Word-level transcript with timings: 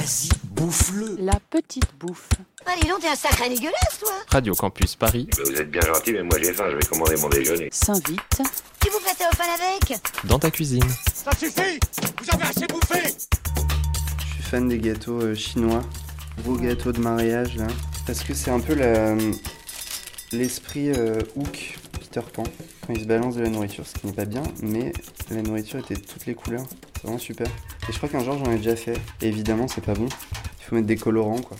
Vas-y, 0.00 0.30
bouffe-le. 0.44 1.16
La 1.18 1.38
petite 1.50 1.84
bouffe. 1.98 2.30
Allez, 2.64 2.88
donc, 2.88 3.00
t'es 3.00 3.08
un 3.08 3.14
sacré 3.14 3.50
dégueulasse, 3.50 3.98
toi 4.00 4.12
Radio 4.28 4.54
Campus 4.54 4.96
Paris, 4.96 5.28
Vous 5.44 5.52
êtes 5.52 5.70
bien 5.70 5.82
gentil, 5.82 6.12
mais 6.14 6.22
moi 6.22 6.38
j'ai 6.42 6.54
faim, 6.54 6.64
je 6.70 6.76
vais 6.76 6.86
commander 6.86 7.16
mon 7.20 7.28
déjeuner. 7.28 7.68
S'invite. 7.70 8.40
Tu 8.80 8.88
vous 8.90 8.98
prêtais 9.00 9.24
au 9.30 9.36
fan 9.36 9.48
avec 9.50 10.00
dans 10.24 10.38
ta 10.38 10.50
cuisine. 10.50 10.82
Ça 11.12 11.32
suffit 11.38 11.78
Vous 12.22 12.30
avez 12.34 12.44
assez 12.44 12.66
bouffé 12.66 13.02
Je 13.04 14.34
suis 14.34 14.42
fan 14.42 14.68
des 14.68 14.78
gâteaux 14.78 15.20
euh, 15.20 15.34
chinois, 15.34 15.82
gros 16.44 16.56
gâteaux 16.56 16.92
de 16.92 17.00
mariage 17.00 17.56
là, 17.56 17.66
parce 18.06 18.20
que 18.22 18.32
c'est 18.32 18.50
un 18.50 18.60
peu 18.60 18.72
la- 18.74 19.16
l'esprit 20.32 20.92
euh, 20.92 21.18
Hook 21.36 21.78
Peter 22.00 22.22
Pan 22.32 22.44
quand 22.86 22.94
il 22.94 23.00
se 23.02 23.06
balance 23.06 23.34
de 23.36 23.42
la 23.42 23.50
nourriture, 23.50 23.86
ce 23.86 23.92
qui 24.00 24.06
n'est 24.06 24.14
pas 24.14 24.24
bien, 24.24 24.42
mais 24.62 24.94
la 25.30 25.42
nourriture 25.42 25.80
était 25.80 25.94
de 25.94 26.00
toutes 26.00 26.24
les 26.24 26.34
couleurs, 26.34 26.64
c'est 26.96 27.02
vraiment 27.02 27.18
super. 27.18 27.46
Et 27.90 27.92
je 27.92 27.98
crois 27.98 28.08
qu'un 28.08 28.22
jour 28.22 28.38
j'en 28.38 28.52
ai 28.52 28.56
déjà 28.58 28.76
fait, 28.76 28.96
et 29.20 29.26
évidemment 29.26 29.66
c'est 29.66 29.84
pas 29.84 29.94
bon, 29.94 30.06
il 30.06 30.64
faut 30.64 30.76
mettre 30.76 30.86
des 30.86 30.94
colorants 30.94 31.40
quoi. 31.40 31.56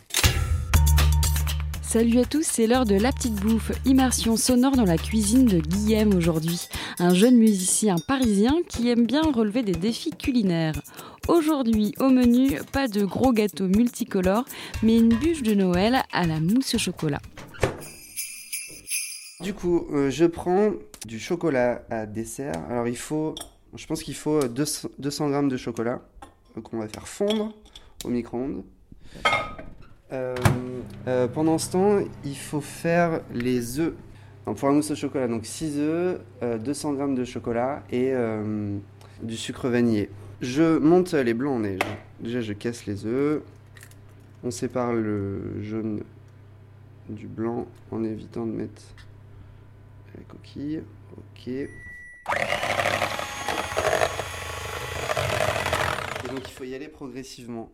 Salut 1.83 2.21
à 2.21 2.25
tous, 2.25 2.45
c'est 2.45 2.69
l'heure 2.69 2.85
de 2.85 2.95
la 2.95 3.11
petite 3.11 3.35
bouffe, 3.35 3.73
immersion 3.85 4.37
sonore 4.37 4.77
dans 4.77 4.85
la 4.85 4.97
cuisine 4.97 5.47
de 5.47 5.59
Guillaume 5.59 6.15
aujourd'hui, 6.15 6.69
un 7.01 7.15
jeune 7.15 7.37
musicien 7.37 7.97
parisien 8.07 8.59
qui 8.69 8.89
aime 8.89 9.07
bien 9.07 9.23
relever 9.23 9.65
des 9.65 9.73
défis 9.73 10.13
culinaires. 10.13 10.81
Aujourd'hui, 11.27 11.97
au 11.99 12.11
menu, 12.11 12.61
pas 12.73 12.87
de 12.87 13.05
gros 13.05 13.33
gâteaux 13.33 13.67
multicolores, 13.67 14.45
mais 14.85 14.99
une 14.99 15.09
bûche 15.09 15.43
de 15.43 15.55
Noël 15.55 16.05
à 16.13 16.29
la 16.29 16.39
mousse 16.39 16.77
au 16.77 16.79
chocolat. 16.79 17.23
Du 19.41 19.53
coup, 19.53 19.89
euh, 19.93 20.11
je 20.11 20.27
prends 20.27 20.75
du 21.07 21.19
chocolat 21.19 21.83
à 21.91 22.07
dessert. 22.07 22.55
Alors 22.71 22.87
il 22.87 22.97
faut, 22.97 23.35
je 23.75 23.85
pense 23.89 24.05
qu'il 24.05 24.15
faut 24.15 24.47
200, 24.47 24.91
200 25.01 25.31
grammes 25.31 25.49
de 25.49 25.57
chocolat 25.57 26.01
qu'on 26.63 26.79
va 26.79 26.89
faire 26.89 27.09
fondre 27.09 27.53
au 28.05 28.09
micro-ondes. 28.09 28.63
Euh, 30.13 30.35
euh, 31.07 31.29
pendant 31.29 31.59
ce 31.59 31.71
temps, 31.71 31.99
il 32.25 32.37
faut 32.37 32.61
faire 32.61 33.21
les 33.33 33.79
œufs. 33.79 33.95
Pour 34.45 34.69
la 34.69 34.75
mousse 34.75 34.91
au 34.91 34.97
chocolat, 34.97 35.29
donc 35.29 35.47
6 35.47 35.79
œufs, 35.79 36.21
euh, 36.43 36.59
200 36.59 36.95
grammes 36.95 37.15
de 37.15 37.25
chocolat 37.25 37.85
et 37.91 38.11
euh, 38.13 38.79
du 39.23 39.37
sucre 39.37 39.69
vanillé. 39.69 40.11
Je 40.41 40.79
monte 40.79 41.13
les 41.13 41.35
blancs 41.35 41.57
en 41.57 41.61
neige. 41.61 41.79
Déjà, 42.19 42.41
je 42.41 42.53
casse 42.53 42.87
les 42.87 43.07
œufs. 43.07 43.43
On 44.43 44.51
sépare 44.51 44.93
le 44.93 45.63
jaune 45.63 46.03
du 47.09 47.27
blanc 47.27 47.67
en 47.91 48.03
évitant 48.03 48.47
de 48.47 48.53
mettre 48.53 48.83
la 50.17 50.23
coquille. 50.25 50.83
Ok. 51.17 51.51
Et 56.25 56.29
donc 56.29 56.41
il 56.45 56.53
faut 56.53 56.65
y 56.65 56.75
aller 56.75 56.89
progressivement. 56.89 57.71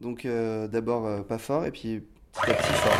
Donc 0.00 0.24
euh, 0.24 0.68
d'abord 0.68 1.06
euh, 1.06 1.22
pas 1.22 1.38
fort 1.38 1.64
et 1.66 1.70
puis 1.70 2.02
petit 2.32 2.50
à 2.50 2.54
petit 2.54 2.72
fort. 2.72 2.92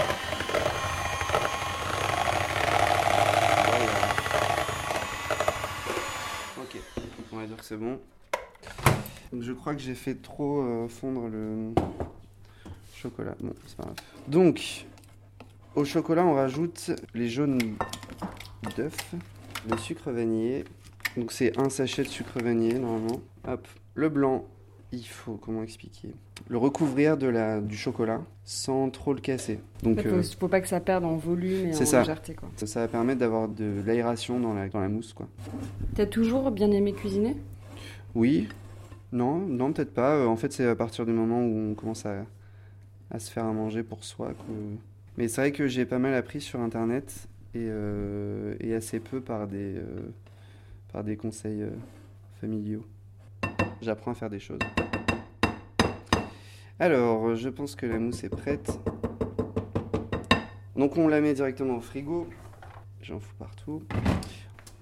Ok, 6.63 6.79
on 7.33 7.37
va 7.37 7.47
dire 7.47 7.57
que 7.57 7.65
c'est 7.65 7.77
bon. 7.77 7.99
Donc 9.33 9.43
je 9.43 9.53
crois 9.53 9.75
que 9.75 9.81
j'ai 9.81 9.95
fait 9.95 10.15
trop 10.15 10.63
euh, 10.63 10.89
fondre 10.89 11.29
le 11.29 11.73
chocolat. 12.95 13.35
Bon, 13.41 13.53
c'est 13.67 13.77
pas 13.77 13.85
grave. 13.85 13.97
Donc 14.29 14.87
au 15.75 15.85
chocolat, 15.85 16.25
on 16.25 16.35
rajoute 16.35 16.93
les 17.15 17.29
jaunes 17.29 17.77
d'œuf, 18.77 18.97
le 19.69 19.77
sucre 19.77 20.13
vanillé. 20.13 20.65
Donc 21.17 21.33
c'est 21.33 21.59
un 21.59 21.69
sachet 21.69 22.05
de 22.05 22.09
sucre 22.09 22.41
vanillé 22.41 22.79
normalement. 22.79 23.21
Hop, 23.47 23.67
le 23.95 24.09
blanc, 24.09 24.47
il 24.97 25.05
faut 25.05 25.35
comment 25.37 25.63
expliquer? 25.63 26.09
Le 26.49 26.59
recouvrir 26.59 27.17
de 27.17 27.27
la 27.27 27.61
du 27.61 27.77
chocolat 27.77 28.21
sans 28.45 28.91
trop 28.91 29.13
le 29.15 29.21
casser. 29.21 29.59
Donc 29.83 30.03
faut, 30.03 30.09
euh, 30.09 30.23
faut 30.23 30.49
pas 30.49 30.61
que 30.61 30.69
ça 30.69 30.81
perde 30.81 31.05
en 31.05 31.17
volume 31.17 31.67
et 31.69 31.71
en 31.71 31.85
ça. 31.85 32.01
légèreté. 32.01 32.35
Quoi. 32.35 32.49
ça, 32.57 32.67
ça 32.67 32.81
va 32.81 32.89
permettre 32.89 33.21
d'avoir 33.21 33.49
de 33.49 33.83
l'aération 33.87 34.39
dans 34.41 34.55
la 34.55 34.69
dans 34.69 34.81
la 34.81 34.89
mousse 34.89 35.13
quoi. 35.13 35.29
T'as 35.95 36.07
toujours 36.07 36.51
bien 36.51 36.71
aimé 36.71 36.93
cuisiner? 36.93 37.37
Oui, 38.15 38.49
non, 39.13 39.39
non 39.39 39.73
peut-être 39.73 39.95
pas. 39.95 40.15
Euh, 40.17 40.27
En 40.27 40.37
fait, 40.37 40.53
c'est 40.53 40.67
à 40.67 40.75
partir 40.77 41.07
du 41.07 41.13
moment 41.13 41.41
où 41.43 41.71
on 41.71 41.75
commence 41.75 42.05
à, 42.07 42.25
à 43.11 43.19
se 43.19 43.31
faire 43.31 43.45
à 43.45 43.53
manger 43.53 43.83
pour 43.83 44.05
soi. 44.05 44.29
que- 44.33 44.77
Mais 45.17 45.29
c'est 45.29 45.41
vrai 45.41 45.53
que 45.53 45.67
j'ai 45.67 45.85
pas 45.87 45.99
mal 45.99 46.15
appris 46.15 46.41
sur 46.41 46.61
Internet 46.61 47.29
et, 47.55 47.59
euh, 47.69 48.55
et 48.61 48.75
assez 48.75 49.01
peu 49.01 49.21
par 49.21 49.47
des, 49.47 49.77
euh, 49.77 49.85
par 50.93 51.05
des 51.05 51.17
conseils 51.17 51.63
euh, 51.63 51.71
familiaux. 52.41 52.85
J'apprends 53.83 54.13
à 54.13 54.15
faire 54.15 54.31
des 54.31 54.41
choses. 54.41 54.59
Alors, 56.79 57.35
je 57.35 57.49
pense 57.49 57.77
que 57.77 57.87
la 57.87 57.99
mousse 57.99 58.25
est 58.25 58.29
prête. 58.29 58.79
Donc 60.77 60.97
on 60.97 61.09
la 61.09 61.21
met 61.21 61.35
directement 61.35 61.77
au 61.77 61.81
frigo. 61.81 62.27
J'en 63.01 63.21
fous 63.21 63.35
partout. 63.39 63.83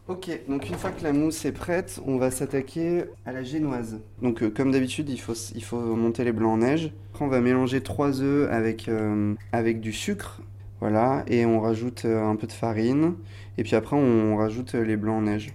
Ok, 0.09 0.31
donc 0.49 0.69
une 0.69 0.75
fois 0.75 0.91
que 0.91 1.05
la 1.05 1.13
mousse 1.13 1.45
est 1.45 1.53
prête, 1.53 2.01
on 2.07 2.17
va 2.19 2.31
s'attaquer 2.31 3.05
à 3.25 3.33
la 3.33 3.43
génoise. 3.43 4.01
Donc 4.21 4.43
euh, 4.43 4.51
comme 4.51 4.73
d'habitude, 4.73 5.09
il 5.09 5.21
faut, 5.21 5.35
il 5.55 5.63
faut 5.63 5.81
monter 5.81 6.25
les 6.25 6.33
blancs 6.33 6.55
en 6.55 6.57
neige. 6.59 6.93
Après, 7.11 7.25
on 7.25 7.29
va 7.29 7.41
mélanger 7.41 7.83
trois 7.83 8.21
œufs 8.21 8.51
avec, 8.51 8.89
euh, 8.89 9.35
avec 9.53 9.81
du 9.81 9.93
sucre. 9.93 10.41
Voilà, 10.81 11.23
et 11.29 11.47
on 11.47 11.61
rajoute 11.61 12.05
euh, 12.05 12.27
un 12.27 12.35
peu 12.35 12.49
de 12.49 12.53
farine. 12.53 13.15
Et 13.59 13.63
puis 13.63 13.77
après, 13.77 13.95
on 13.95 14.37
rajoute 14.37 14.75
les 14.75 14.97
blancs 14.97 15.19
en 15.19 15.23
neige. 15.23 15.53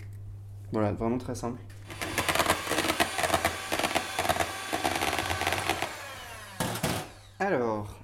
Voilà, 0.72 0.94
vraiment 0.94 1.18
très 1.18 1.36
simple. 1.36 1.60
Alors, 7.52 7.98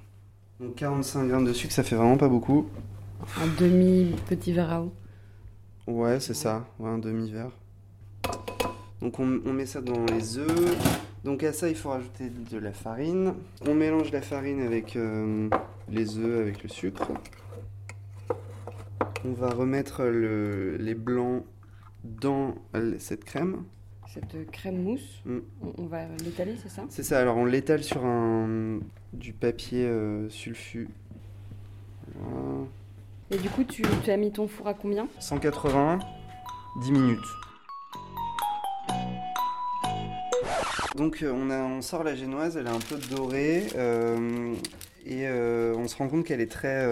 donc 0.58 0.74
45 0.76 1.28
grammes 1.28 1.44
de 1.44 1.52
sucre, 1.52 1.74
ça 1.74 1.82
fait 1.82 1.96
vraiment 1.96 2.16
pas 2.16 2.28
beaucoup. 2.28 2.66
Un 3.42 3.46
demi 3.60 4.14
petit 4.26 4.54
verre 4.54 4.72
à 4.72 4.80
eau. 4.82 4.92
Ouais, 5.86 6.18
c'est 6.18 6.32
ça, 6.32 6.66
ouais, 6.78 6.88
un 6.88 6.96
demi-verre. 6.96 7.50
Donc 9.02 9.18
on, 9.20 9.40
on 9.44 9.52
met 9.52 9.66
ça 9.66 9.82
dans 9.82 10.06
les 10.06 10.38
œufs. 10.38 10.78
Donc 11.24 11.42
à 11.42 11.52
ça, 11.52 11.68
il 11.68 11.74
faut 11.76 11.90
rajouter 11.90 12.30
de 12.30 12.56
la 12.56 12.72
farine. 12.72 13.34
On 13.68 13.74
mélange 13.74 14.10
la 14.12 14.22
farine 14.22 14.62
avec 14.62 14.96
euh, 14.96 15.50
les 15.90 16.16
œufs, 16.16 16.40
avec 16.40 16.62
le 16.62 16.70
sucre. 16.70 17.08
On 19.26 19.32
va 19.34 19.50
remettre 19.50 20.04
le- 20.04 20.78
les 20.78 20.94
blancs 20.94 21.44
dans 22.02 22.54
cette 22.98 23.24
crème. 23.26 23.64
Cette 24.12 24.50
crème 24.50 24.82
mousse, 24.82 25.22
Mm. 25.24 25.38
on, 25.78 25.86
va 25.86 26.06
l'étaler, 26.24 26.54
c'est 26.62 26.68
ça? 26.68 26.82
C'est 26.88 27.02
ça, 27.02 27.18
alors 27.20 27.36
on 27.36 27.44
l'étale 27.44 27.82
sur 27.82 28.04
un, 28.04 28.78
du 29.12 29.32
papier 29.32 29.84
euh, 29.86 30.28
sulfu. 30.28 30.88
Voilà. 32.14 32.66
Et 33.30 33.38
du 33.38 33.48
coup, 33.48 33.64
tu, 33.64 33.82
tu 34.04 34.10
as 34.10 34.16
mis 34.16 34.30
ton 34.30 34.46
four 34.46 34.68
à 34.68 34.74
combien? 34.74 35.08
180, 35.18 35.98
10 36.82 36.92
minutes. 36.92 37.18
Donc 40.96 41.22
euh, 41.22 41.32
on, 41.34 41.50
a, 41.50 41.58
on 41.62 41.82
sort 41.82 42.04
la 42.04 42.14
génoise, 42.14 42.56
elle 42.56 42.66
est 42.66 42.70
un 42.70 42.78
peu 42.78 42.96
dorée 43.10 43.64
euh, 43.74 44.54
et 45.04 45.26
euh, 45.26 45.74
on 45.76 45.88
se 45.88 45.96
rend 45.96 46.08
compte 46.08 46.24
qu'elle 46.24 46.40
est 46.40 46.50
très, 46.50 46.86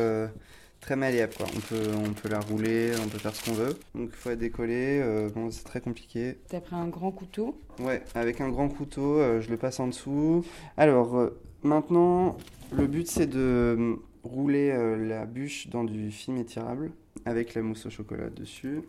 très 0.83 0.97
malléable. 0.97 1.33
Quoi. 1.35 1.47
On, 1.57 1.61
peut, 1.61 1.91
on 1.97 2.13
peut 2.13 2.29
la 2.29 2.41
rouler, 2.41 2.93
on 3.03 3.09
peut 3.09 3.17
faire 3.19 3.35
ce 3.35 3.45
qu'on 3.47 3.55
veut. 3.55 3.75
Donc 3.95 4.11
il 4.13 4.17
faut 4.17 4.29
la 4.29 4.37
décoller, 4.37 5.01
euh, 5.01 5.31
bon, 5.31 5.51
c'est 5.51 5.65
très 5.65 5.81
compliqué. 5.81 6.37
T'as 6.49 6.61
pris 6.61 6.77
un 6.77 6.89
grand 6.89 7.11
couteau. 7.13 7.59
Ouais, 7.79 8.03
avec 8.15 8.41
un 8.43 8.51
grand 8.51 8.69
couteau, 8.69 9.19
euh, 9.19 9.41
je 9.41 9.49
le 9.49 9.57
passe 9.57 9.81
en 9.81 9.87
dessous. 9.87 10.45
Alors, 10.77 11.17
euh, 11.17 11.41
maintenant, 11.63 12.37
le 12.77 12.87
but 12.87 13.07
c'est 13.09 13.27
de 13.27 13.97
rouler 14.25 14.71
la 15.07 15.25
bûche 15.25 15.69
dans 15.69 15.83
du 15.85 16.11
film 16.11 16.37
étirable 16.37 16.91
avec 17.25 17.55
la 17.55 17.63
mousse 17.63 17.87
au 17.87 17.91
chocolat 17.91 18.29
dessus. 18.31 18.83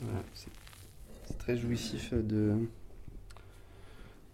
Voilà, 0.00 0.22
c'est 0.34 1.38
très 1.38 1.56
jouissif 1.56 2.12
de, 2.12 2.54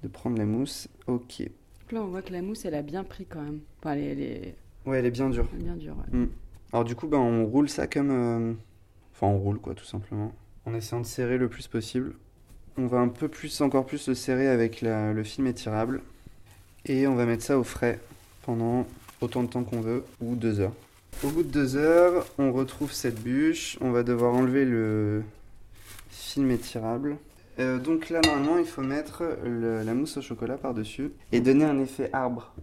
de 0.02 0.08
prendre 0.08 0.36
la 0.38 0.46
mousse. 0.46 0.88
Ok. 1.06 1.42
Donc 1.42 1.92
là, 1.92 2.02
on 2.02 2.06
voit 2.08 2.22
que 2.22 2.32
la 2.32 2.42
mousse, 2.42 2.64
elle 2.64 2.74
a 2.74 2.82
bien 2.82 3.04
pris 3.04 3.24
quand 3.26 3.42
même. 3.42 3.60
Enfin, 3.80 3.92
elle 3.94 4.20
est, 4.20 4.54
Ouais, 4.86 4.98
elle 4.98 5.06
est 5.06 5.10
bien 5.10 5.28
dure. 5.30 5.46
bien 5.52 5.76
dure. 5.76 5.96
ouais. 6.12 6.26
Alors 6.72 6.84
du 6.84 6.94
coup, 6.94 7.06
ben, 7.08 7.18
on 7.18 7.44
roule 7.46 7.68
ça 7.68 7.86
comme... 7.86 8.10
euh, 8.10 8.52
Enfin, 9.14 9.26
on 9.26 9.38
roule 9.38 9.58
quoi, 9.58 9.74
tout 9.74 9.84
simplement. 9.84 10.32
En 10.66 10.74
essayant 10.74 11.00
de 11.00 11.06
serrer 11.06 11.36
le 11.36 11.48
plus 11.48 11.66
possible. 11.68 12.14
On 12.78 12.86
va 12.86 12.98
un 12.98 13.08
peu 13.08 13.28
plus, 13.28 13.60
encore 13.60 13.84
plus 13.84 14.08
le 14.08 14.14
serrer 14.14 14.48
avec 14.48 14.80
le 14.82 15.22
film 15.24 15.46
étirable. 15.46 16.00
Et 16.86 17.06
on 17.06 17.14
va 17.14 17.26
mettre 17.26 17.42
ça 17.42 17.58
au 17.58 17.64
frais 17.64 17.98
pendant 18.46 18.86
autant 19.20 19.42
de 19.42 19.48
temps 19.48 19.64
qu'on 19.64 19.80
veut, 19.82 20.04
ou 20.22 20.34
deux 20.36 20.60
heures. 20.60 20.72
Au 21.22 21.28
bout 21.28 21.42
de 21.42 21.50
deux 21.50 21.76
heures, 21.76 22.26
on 22.38 22.52
retrouve 22.52 22.92
cette 22.92 23.20
bûche. 23.20 23.76
On 23.82 23.90
va 23.90 24.02
devoir 24.02 24.32
enlever 24.34 24.64
le 24.64 25.22
film 26.08 26.50
étirable. 26.50 27.18
Euh, 27.58 27.78
donc 27.78 28.08
là, 28.08 28.20
normalement, 28.24 28.56
il 28.56 28.64
faut 28.64 28.80
mettre 28.80 29.24
la 29.44 29.92
mousse 29.92 30.16
au 30.16 30.22
chocolat 30.22 30.56
par-dessus 30.56 31.10
et 31.32 31.40
donner 31.40 31.64
un 31.64 31.78
effet 31.78 32.08
arbre. 32.14 32.54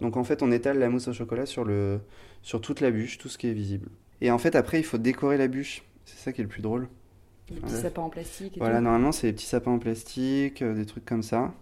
Donc 0.00 0.16
en 0.16 0.24
fait, 0.24 0.42
on 0.42 0.50
étale 0.50 0.78
la 0.78 0.88
mousse 0.88 1.08
au 1.08 1.12
chocolat 1.12 1.46
sur, 1.46 1.64
le, 1.64 2.00
sur 2.42 2.60
toute 2.60 2.80
la 2.80 2.90
bûche, 2.90 3.18
tout 3.18 3.28
ce 3.28 3.36
qui 3.38 3.48
est 3.48 3.52
visible. 3.52 3.88
Et 4.20 4.30
en 4.30 4.38
fait, 4.38 4.54
après, 4.56 4.78
il 4.80 4.84
faut 4.84 4.98
décorer 4.98 5.36
la 5.36 5.48
bûche. 5.48 5.82
C'est 6.04 6.18
ça 6.18 6.32
qui 6.32 6.40
est 6.40 6.44
le 6.44 6.48
plus 6.50 6.62
drôle. 6.62 6.88
Des 7.50 7.56
petits 7.60 7.74
Ouais. 7.74 7.82
sapins 7.82 8.02
en 8.02 8.08
plastique. 8.10 8.56
Et 8.56 8.60
Voilà, 8.60 8.78
tout. 8.78 8.84
normalement, 8.84 9.12
c'est 9.12 9.26
des 9.28 9.32
petits 9.32 9.46
sapins 9.46 9.72
en 9.72 9.78
plastique, 9.78 10.62
euh, 10.62 10.74
des 10.74 10.86
trucs 10.86 11.04
comme 11.04 11.22
ça. 11.22 11.52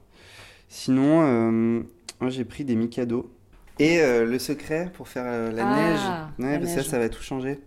Sinon, 0.69 1.23
euh, 1.23 1.83
Moi, 2.21 2.31
j'ai 2.31 2.45
pris 2.45 2.65
des 2.65 2.75
Mikado. 2.75 3.33
Et 3.79 4.01
euh, 4.01 4.25
le 4.25 4.39
secret 4.41 4.91
pour 4.93 5.07
faire 5.07 5.23
euh, 5.27 5.53
la 5.53 5.69
Ah, 5.69 5.77
neige. 5.77 6.01
la 6.41 6.47
Ouais, 6.47 6.59
parce 6.59 6.75
que 6.75 6.83
ça, 6.83 6.91
ça 6.91 6.99
va 6.99 7.09
tout 7.09 7.23
changer. 7.23 7.61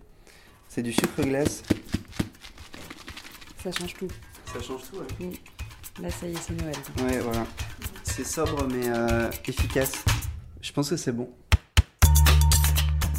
C'est 0.68 0.82
du 0.82 0.92
sucre 0.92 1.22
glace. 1.22 1.62
Ça 3.62 3.72
change 3.72 3.94
tout. 3.94 4.08
Ça 4.52 4.60
change 4.60 4.82
tout, 4.90 4.96
ouais. 4.98 5.30
Là, 6.02 6.10
ça 6.10 6.26
y 6.26 6.32
est, 6.32 6.36
c'est 6.36 6.52
Noël. 6.60 6.74
Ouais, 7.02 7.18
voilà. 7.20 7.46
C'est 8.02 8.26
sobre 8.26 8.66
mais 8.68 8.88
euh, 8.88 9.30
efficace. 9.46 10.04
Je 10.62 10.72
pense 10.72 10.88
que 10.90 10.96
c'est 10.96 11.12
bon. 11.12 11.28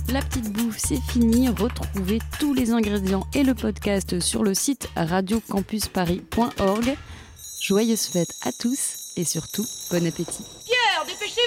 La 0.10 0.22
petite 0.22 0.52
bouffe, 0.54 0.78
c'est 0.78 1.02
fini. 1.12 1.50
Retrouvez 1.50 2.20
tous 2.40 2.54
les 2.54 2.72
ingrédients 2.72 3.28
et 3.34 3.44
le 3.44 3.54
podcast 3.54 4.22
sur 4.22 4.44
le 4.44 4.54
site 4.54 4.88
radiocampusparis.org. 4.96 6.98
Joyeuses 7.62 8.08
fêtes 8.08 8.34
à 8.44 8.52
tous 8.54 9.12
et 9.18 9.26
surtout, 9.26 9.66
bon 9.92 10.08
appétit. 10.08 10.46
Pierre, 10.66 11.06
dépêchez 11.06 11.42